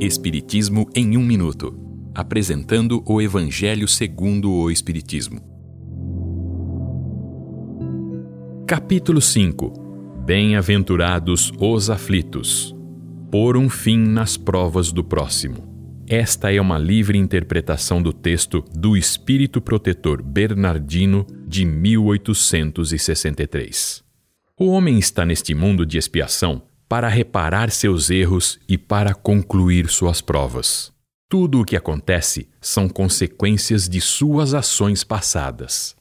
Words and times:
Espiritismo 0.00 0.88
em 0.94 1.16
um 1.16 1.22
minuto, 1.22 1.72
apresentando 2.12 3.04
o 3.06 3.22
Evangelho 3.22 3.86
segundo 3.86 4.50
o 4.50 4.68
Espiritismo. 4.68 5.40
Capítulo 8.66 9.20
5. 9.20 10.24
Bem-aventurados 10.26 11.52
os 11.60 11.90
aflitos. 11.90 12.74
Por 13.30 13.56
um 13.56 13.68
fim 13.68 13.98
nas 13.98 14.36
provas 14.36 14.90
do 14.90 15.04
próximo. 15.04 16.02
Esta 16.08 16.52
é 16.52 16.60
uma 16.60 16.76
livre 16.76 17.16
interpretação 17.16 18.02
do 18.02 18.12
texto 18.12 18.64
do 18.74 18.96
Espírito 18.96 19.60
Protetor 19.60 20.20
Bernardino 20.22 21.24
de 21.46 21.64
1863. 21.64 24.02
O 24.58 24.66
homem 24.66 24.98
está 24.98 25.24
neste 25.24 25.54
mundo 25.54 25.86
de 25.86 25.98
expiação 25.98 26.62
para 26.94 27.08
reparar 27.08 27.72
seus 27.72 28.08
erros 28.08 28.60
e 28.68 28.78
para 28.78 29.14
concluir 29.14 29.88
suas 29.88 30.20
provas. 30.20 30.92
Tudo 31.28 31.60
o 31.60 31.64
que 31.64 31.74
acontece 31.74 32.46
são 32.60 32.88
consequências 32.88 33.88
de 33.88 34.00
suas 34.00 34.54
ações 34.54 35.02
passadas. 35.02 35.96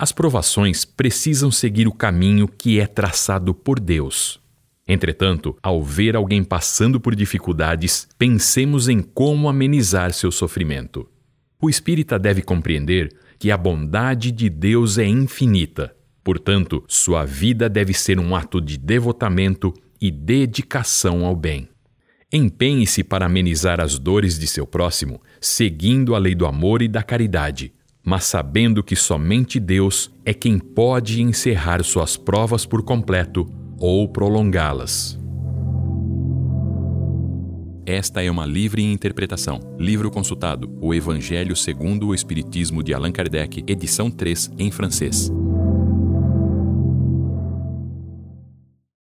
As 0.00 0.12
provações 0.12 0.86
precisam 0.86 1.50
seguir 1.50 1.86
o 1.86 1.92
caminho 1.92 2.48
que 2.48 2.80
é 2.80 2.86
traçado 2.86 3.52
por 3.52 3.78
Deus. 3.78 4.40
Entretanto, 4.88 5.54
ao 5.62 5.82
ver 5.82 6.16
alguém 6.16 6.42
passando 6.42 6.98
por 6.98 7.14
dificuldades, 7.14 8.08
pensemos 8.16 8.88
em 8.88 9.02
como 9.02 9.50
amenizar 9.50 10.14
seu 10.14 10.32
sofrimento. 10.32 11.06
O 11.60 11.68
espírita 11.68 12.18
deve 12.18 12.40
compreender 12.40 13.14
que 13.38 13.50
a 13.50 13.56
bondade 13.58 14.32
de 14.32 14.48
Deus 14.48 14.96
é 14.96 15.04
infinita. 15.04 15.94
Portanto, 16.24 16.82
sua 16.88 17.26
vida 17.26 17.68
deve 17.68 17.92
ser 17.92 18.18
um 18.18 18.34
ato 18.34 18.62
de 18.62 18.78
devotamento 18.78 19.74
e 20.00 20.10
dedicação 20.10 21.24
ao 21.24 21.34
bem. 21.34 21.68
Empenhe-se 22.32 23.04
para 23.04 23.26
amenizar 23.26 23.80
as 23.80 23.98
dores 23.98 24.38
de 24.38 24.46
seu 24.46 24.66
próximo, 24.66 25.20
seguindo 25.40 26.14
a 26.14 26.18
lei 26.18 26.34
do 26.34 26.46
amor 26.46 26.82
e 26.82 26.88
da 26.88 27.02
caridade, 27.02 27.72
mas 28.04 28.24
sabendo 28.24 28.82
que 28.82 28.96
somente 28.96 29.58
Deus 29.58 30.10
é 30.24 30.34
quem 30.34 30.58
pode 30.58 31.22
encerrar 31.22 31.82
suas 31.82 32.16
provas 32.16 32.66
por 32.66 32.82
completo 32.82 33.46
ou 33.78 34.08
prolongá-las. 34.08 35.18
Esta 37.86 38.20
é 38.20 38.28
uma 38.28 38.44
livre 38.44 38.82
interpretação. 38.82 39.60
Livro 39.78 40.10
consultado: 40.10 40.76
O 40.80 40.92
Evangelho 40.92 41.54
segundo 41.54 42.08
o 42.08 42.14
Espiritismo 42.14 42.82
de 42.82 42.92
Allan 42.92 43.12
Kardec, 43.12 43.62
edição 43.68 44.10
3, 44.10 44.50
em 44.58 44.72
francês. 44.72 45.30